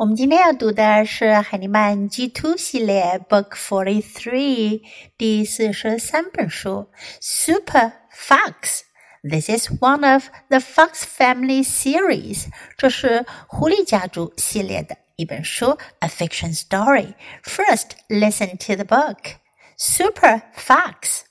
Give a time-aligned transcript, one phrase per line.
[0.00, 4.82] 我们今天要读的是海尼曼 G Two 系列 Book Forty Three
[5.16, 12.48] 第四十三本书 Super Fox。This is one of the Fox Family series。
[12.76, 19.36] 这是狐狸家族系列的一本书，a fiction story。First, listen to the book.
[19.78, 21.22] Super Fox.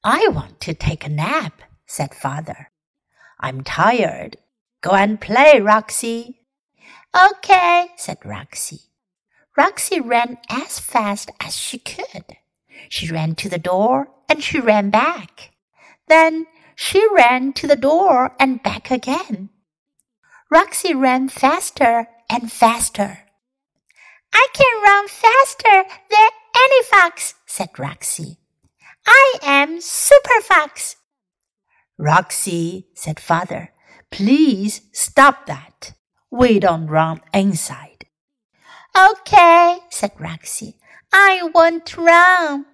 [0.00, 1.52] I want to take a nap,
[1.86, 2.72] said father.
[3.38, 4.36] I'm tired.
[4.80, 6.35] Go and play, Roxy.
[7.17, 8.81] Okay, said Roxy.
[9.57, 12.37] Roxy ran as fast as she could.
[12.89, 15.51] She ran to the door and she ran back.
[16.07, 19.49] Then she ran to the door and back again.
[20.51, 23.19] Roxy ran faster and faster.
[24.31, 28.37] I can run faster than any fox, said Roxy.
[29.07, 30.97] I am Super Fox.
[31.97, 33.71] Roxy, said father,
[34.11, 35.93] please stop that.
[36.31, 38.05] We don't run inside.
[38.97, 40.75] Okay, said Roxy.
[41.13, 42.65] I won't run.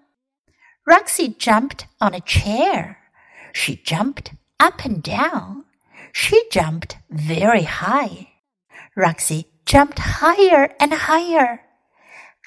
[0.87, 2.97] Roxy jumped on a chair.
[3.53, 5.65] She jumped up and down.
[6.11, 8.29] She jumped very high.
[8.95, 11.61] Roxy jumped higher and higher.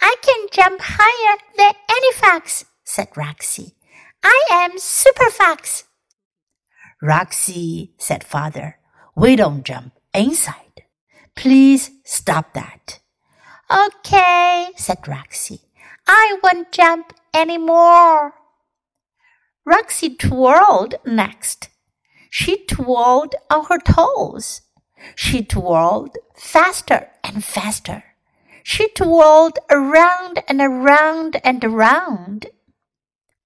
[0.00, 3.74] I can jump higher than any fox, said Roxy.
[4.22, 5.84] I am Super Fox.
[7.00, 8.78] Roxy, said father,
[9.14, 10.65] we don't jump inside.
[11.36, 13.00] Please stop that.
[13.70, 15.60] Okay, said Roxy.
[16.08, 18.34] I won't jump anymore.
[19.64, 21.68] Roxy twirled next.
[22.30, 24.62] She twirled on her toes.
[25.14, 28.04] She twirled faster and faster.
[28.62, 32.46] She twirled around and around and around.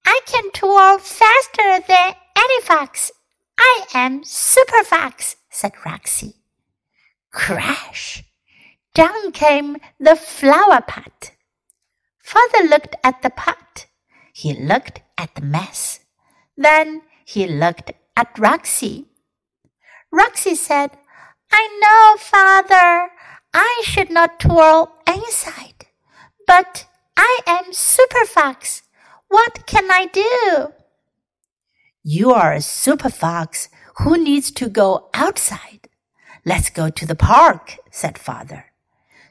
[0.05, 3.11] I can twirl faster than any fox.
[3.59, 6.40] I am Super Fox, said Roxy.
[7.31, 8.23] Crash!
[8.93, 11.31] Down came the flower pot.
[12.19, 13.87] Father looked at the pot.
[14.33, 16.01] He looked at the mess.
[16.57, 19.07] Then he looked at Roxy.
[20.11, 20.91] Roxy said,
[21.51, 23.11] I know, Father,
[23.53, 25.87] I should not twirl inside,
[26.47, 26.85] but
[27.17, 28.83] I am Super Fox.
[29.29, 30.73] What can I do?
[32.03, 33.69] You are a Super Fox
[33.99, 35.87] who needs to go outside.
[36.43, 38.65] Let's go to the park, said father.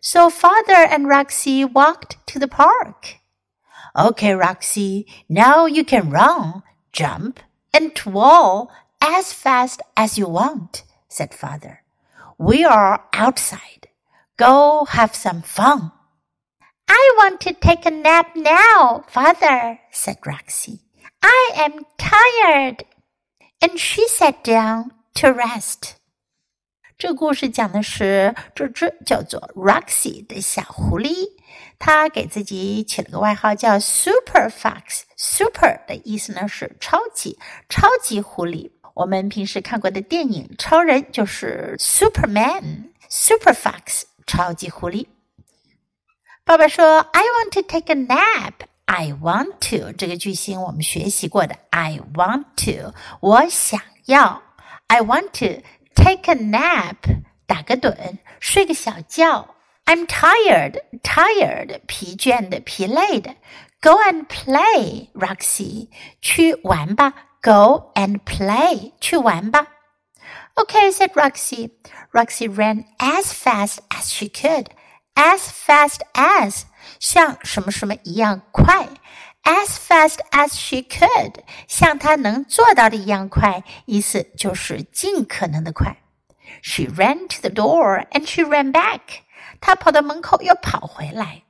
[0.01, 3.17] So father and Roxy walked to the park.
[3.99, 6.63] Okay, Roxy, now you can run,
[6.93, 7.41] jump,
[7.75, 8.71] and twirl
[9.03, 11.83] as fast as you want, said father.
[12.39, 13.89] We are outside.
[14.37, 15.93] Go have some fun.
[16.89, 20.81] I want to take a nap now, father, said Roxy.
[21.23, 22.85] I am tired.
[23.61, 26.00] And she sat down to rest.
[27.01, 31.31] 这故事讲的是这只叫做 Roxy 的小狐狸，
[31.79, 35.05] 它给自己起了个外号叫 Super Fox。
[35.17, 37.39] Super 的意思呢是超级，
[37.71, 38.73] 超级狐狸。
[38.93, 45.07] 我们平时看过的电影超人就是 Superman，Super Fox 超级狐狸。
[46.45, 48.53] 爸爸说：“I want to take a nap.
[48.85, 51.57] I want to。”这个句型我们学习过的。
[51.71, 54.43] I want to，我想要。
[54.89, 55.63] I want to。
[56.00, 59.56] Take a nap，打个盹，睡个小觉。
[59.86, 63.36] I'm tired, tired，疲倦的，疲累的。
[63.82, 65.90] Go and play, Roxy，
[66.22, 67.14] 去玩吧。
[67.42, 69.68] Go and play，去玩吧。
[70.56, 71.70] Okay, said Roxy.
[72.12, 74.68] Roxy ran as fast as she could.
[75.14, 76.64] As fast as
[77.00, 78.88] 像什么什么一样快。
[79.44, 81.36] As fast as she could，
[81.68, 85.98] 像她能做到的一样快，意思就是尽可能的快。
[86.62, 89.02] She ran to the door and she ran back，
[89.62, 91.44] 她跑到门口又跑回来。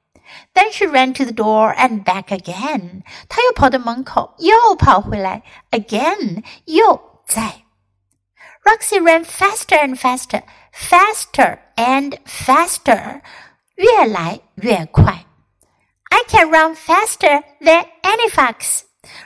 [0.53, 5.43] Then she ran to the door and back again，她又跑到门口又跑回来。
[5.71, 7.61] Again，又在。
[8.63, 10.41] Roxy ran faster and faster,
[10.73, 13.21] faster and faster，
[13.75, 15.25] 越来越快。
[16.10, 18.82] I can run faster than any fox。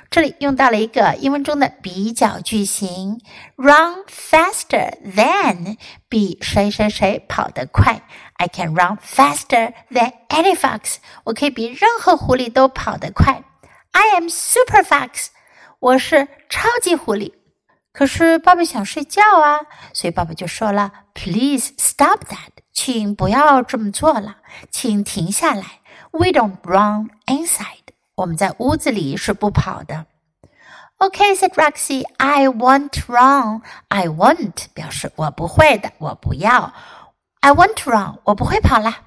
[0.09, 3.21] 这里用到了一个英文中的比较句型
[3.57, 5.77] ，run faster than
[6.09, 8.03] 比谁谁谁跑得快。
[8.35, 10.97] I can run faster than any fox。
[11.25, 13.43] 我可以比任何狐狸都跑得快。
[13.91, 15.29] I am super fox。
[15.81, 17.33] 我是超级狐狸。
[17.93, 19.61] 可是爸爸想睡觉啊，
[19.93, 24.39] 所以爸爸就说了：“Please stop that，请不要这么做了，
[24.71, 25.81] 请停下来。”
[26.12, 27.94] We don't run inside.
[28.16, 30.06] 我们在屋子里是不跑的。
[30.98, 32.04] Okay, said Roxy.
[32.18, 33.62] I won't run.
[33.88, 36.74] I won't 表示我不会的，我不要。
[37.40, 38.98] I won't run，我不会跑啦。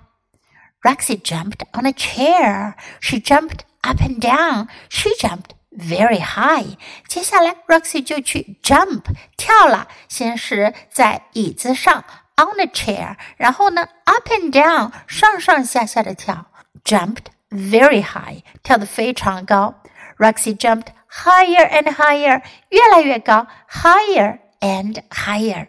[0.81, 2.75] Roxy jumped on a chair.
[3.01, 4.69] She jumped up and down.
[4.89, 6.79] She jumped very high.
[7.07, 9.03] 接下来，Roxy 就去 jump
[9.37, 9.89] 跳了。
[10.09, 12.05] 先是在椅子上
[12.37, 16.47] on a chair，然后呢 up and down 上上下下的跳
[16.87, 19.75] ，jumped very high 跳得非常高。
[20.19, 25.69] Roxy jumped higher and higher 越来越高，higher and higher.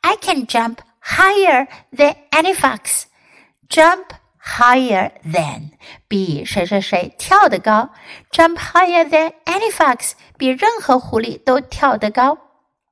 [0.00, 3.04] I can jump higher than any fox.
[3.68, 4.06] Jump
[4.38, 5.70] higher than
[6.06, 7.90] 比谁谁谁跳得高，
[8.30, 12.38] jump higher than any fox 比任何狐狸都跳得高。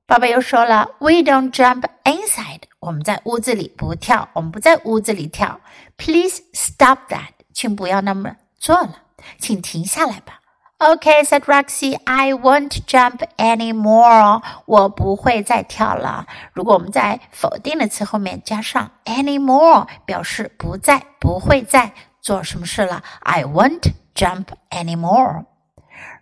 [0.06, 5.60] 爸爸又说了，We don't jump inside，我们在屋子里不跳，我们不在屋子里跳。
[5.96, 8.99] Please stop that， 请不要那么做了，
[9.39, 10.41] 请停下来吧。
[10.77, 14.43] Okay, said Roxy, I won't jump anymore.
[14.67, 16.27] 我不会再跳了。
[16.53, 23.01] 如果我们在否定的词后面加上 anymore，表示不再、不会再做什么事了。
[23.21, 25.45] I won't jump anymore.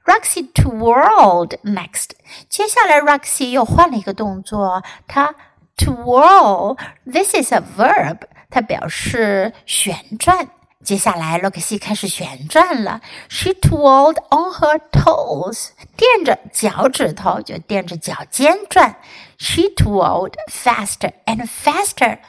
[0.05, 2.11] Roxy twirled next.
[2.47, 5.35] 接下来，Roxy 又换了一个动作，她
[5.75, 6.77] twirl.
[7.03, 8.19] This is a verb.
[8.49, 10.47] 它表示旋转。
[10.84, 13.02] 接下来，洛克西开始旋转了。
[13.28, 18.96] She twirled on her toes，垫着脚趾头，就垫着脚尖转。
[19.38, 22.20] She twirled faster and faster，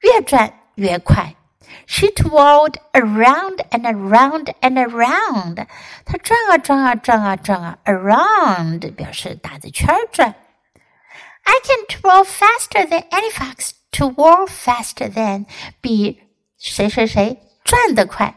[0.00, 1.34] 越转越快。
[1.86, 5.66] She twirled around and around and around，
[6.04, 10.34] 她转啊转啊转啊转啊，around 表示打着圈转。
[11.44, 13.70] I can twirl faster than any fox.
[13.90, 15.46] Twirl faster than
[15.80, 16.20] 比
[16.58, 17.40] 谁谁谁
[17.70, 18.34] 转得快，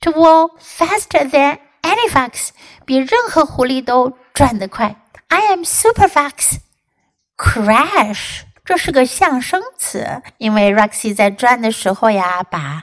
[0.00, 2.50] to walk faster than any fox，
[2.84, 4.96] 比任何狐狸都转得快。
[5.28, 12.82] I am super fox。Crash，这是个象声词，因为 Roxy 在转的时候呀，把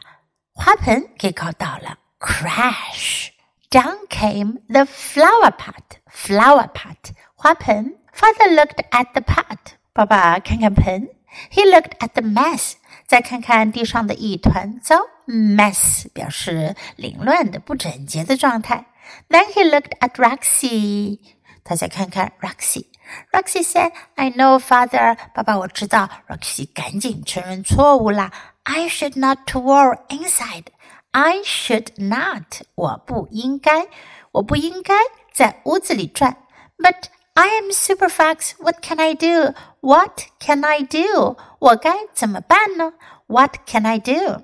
[0.53, 1.97] 花盆给搞倒了。
[2.19, 5.99] Crash。Down came the flower pot.
[6.11, 7.95] Flower pot，花盆。
[8.11, 9.57] Father looked at the pot.
[9.93, 11.09] 爸爸看看盆。
[11.51, 12.73] He looked at the mess.
[13.06, 14.96] 再看看地上的一团糟
[15.26, 18.86] ，mess 表示凌乱的、不整洁的状态。
[19.28, 21.20] Then he looked at Roxy，
[21.62, 22.86] 他再看看 Roxy。
[23.32, 26.08] Roxy said, "I know, Father." 爸爸，我知道。
[26.26, 28.32] Roxy 赶紧承认错误啦。
[28.62, 30.66] I should not to war inside.
[31.10, 32.62] I should not.
[32.74, 33.86] 我不应该，
[34.32, 34.94] 我不应该
[35.32, 36.38] 在屋子里转。
[36.78, 37.04] But
[37.35, 38.55] I am super fox.
[38.59, 39.53] What can I do?
[39.81, 41.37] What can I do?
[41.59, 42.93] 我该怎么办呢？
[43.27, 44.43] What can I do?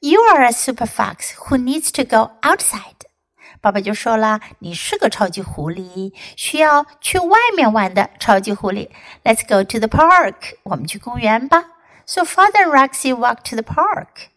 [0.00, 3.06] You are a super fox who needs to go outside.
[3.60, 8.90] 爸爸就说了，你是个超级狐狸，需要去外面玩的超级狐狸。
[9.24, 10.56] Let's go to the park.
[10.64, 11.64] 我们去公园吧。
[12.04, 14.28] So father and Roxy walked to the park.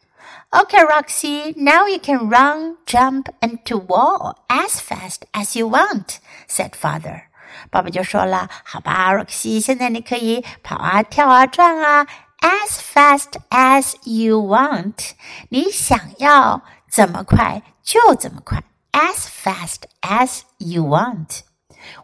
[0.52, 6.20] Okay, Roxy, now you can run, jump, and to wall as fast as you want,
[6.48, 7.24] said father.
[7.71, 12.07] 爸爸就说了：“好吧，Roxy，现在你可以跑啊、跳啊、转啊
[12.41, 15.11] ，as fast as you want。
[15.51, 18.63] 你想要怎么快就怎么快
[18.93, 21.41] ，as fast as you want。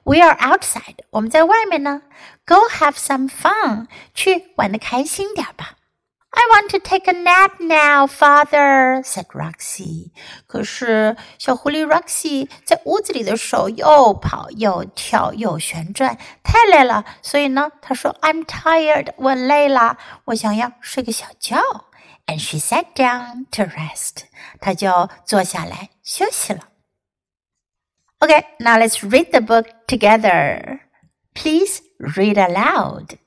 [0.05, 2.03] We are outside，我们在外面呢。
[2.45, 5.56] Go have some fun，去玩的开心点吧。”
[6.36, 10.12] I want to take a nap now, father," said Roxy.
[10.48, 21.60] 可是小狐狸 Roxy 在屋子里的手又跑又跳又旋转，太累了，所以呢，她说：“I'm tired，我累了，我想要睡个小觉。”
[22.27, 24.24] And she sat down to rest.
[24.62, 26.70] 她就坐下来休息了。
[28.20, 30.80] Okay, now let's read the book together.
[31.34, 33.18] Please read aloud.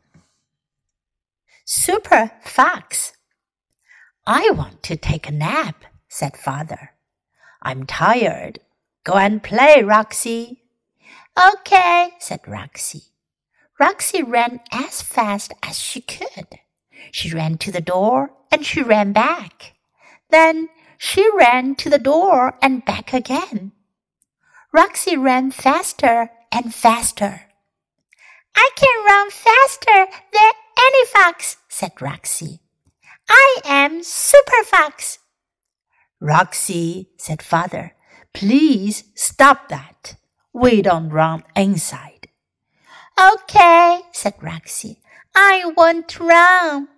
[1.71, 3.13] Super Fox.
[4.25, 6.93] I want to take a nap, said father.
[7.61, 8.57] I'm tired.
[9.03, 10.63] Go and play, Roxy.
[11.37, 13.03] Okay, said Roxy.
[13.79, 16.57] Roxy ran as fast as she could.
[17.11, 19.73] She ran to the door and she ran back.
[20.31, 23.73] Then she ran to the door and back again.
[24.73, 27.41] Roxy ran faster and faster.
[28.55, 32.59] I can run faster than any fox, said Roxy.
[33.29, 35.19] I am Super Fox.
[36.19, 37.93] Roxy, said father,
[38.33, 40.15] please stop that.
[40.51, 42.27] We don't run inside.
[43.17, 45.01] Okay, said Roxy.
[45.35, 46.89] I won't run.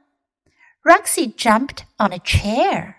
[0.83, 2.97] Roxy jumped on a chair.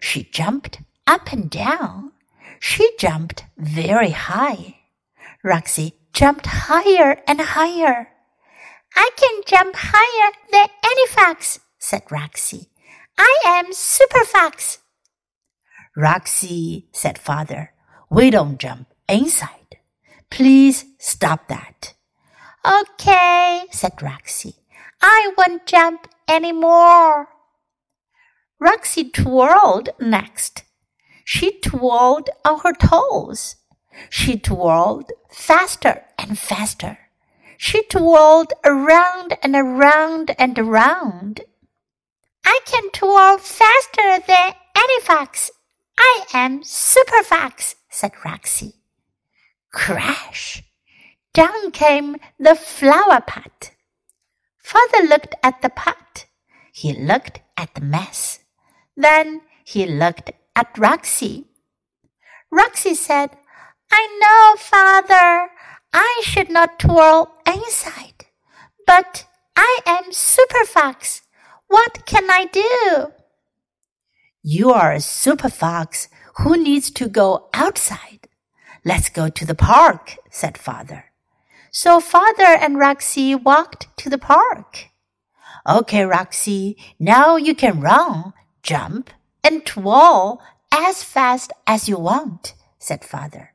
[0.00, 2.12] She jumped up and down.
[2.58, 4.78] She jumped very high.
[5.44, 8.08] Roxy jumped higher and higher.
[8.96, 12.70] I can jump higher than any fox, said Roxy.
[13.18, 14.78] I am Super Fox.
[15.96, 17.72] Roxy, said father,
[18.10, 19.78] we don't jump inside.
[20.30, 21.94] Please stop that.
[22.64, 24.54] Okay, said Roxy.
[25.02, 27.28] I won't jump any more.
[28.58, 30.64] Roxy twirled next.
[31.24, 33.56] She twirled on her toes.
[34.08, 36.98] She twirled faster and faster.
[37.62, 41.42] She twirled around and around and around.
[42.42, 45.50] I can twirl faster than any fox.
[45.98, 48.76] I am Super Fox, said Roxy.
[49.74, 50.62] Crash!
[51.34, 53.72] Down came the flower pot.
[54.56, 56.24] Father looked at the pot.
[56.72, 58.40] He looked at the mess.
[58.96, 61.44] Then he looked at Roxy.
[62.50, 63.36] Roxy said,
[63.92, 65.50] I know, Father,
[65.92, 68.26] I should not twirl inside,
[68.86, 71.22] but I am Super Fox.
[71.68, 73.12] What can I do?
[74.42, 78.28] You are a super fox who needs to go outside.
[78.84, 81.04] Let's go to the park, said father.
[81.70, 84.86] So father and Roxy walked to the park.
[85.68, 88.32] Okay, Roxy, now you can run,
[88.62, 89.10] jump,
[89.44, 90.40] and twirl
[90.72, 93.52] as fast as you want, said father.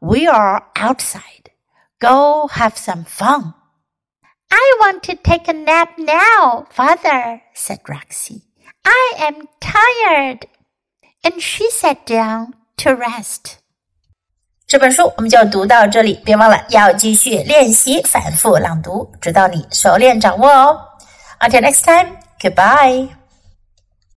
[0.00, 1.51] We are outside.
[2.01, 3.53] Go have some fun.
[4.49, 8.43] I want to take a nap now, father, said Roxy.
[8.85, 10.47] I am tired.
[11.23, 13.57] And she sat down to rest.
[14.67, 20.79] 这本书我们就读到这里，别忘了要继续练习反复朗读，直到你熟练掌握哦。
[21.39, 23.09] Until next time, goodbye.